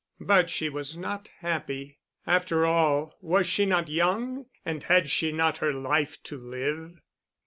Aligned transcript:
But 0.19 0.49
she 0.49 0.67
was 0.67 0.97
not 0.97 1.29
happy. 1.41 1.99
After 2.25 2.65
all 2.65 3.15
was 3.21 3.45
she 3.45 3.67
not 3.67 3.87
young 3.87 4.47
and 4.65 4.81
had 4.81 5.07
she 5.07 5.31
not 5.31 5.59
her 5.59 5.73
life 5.75 6.17
to 6.23 6.39
live? 6.39 6.99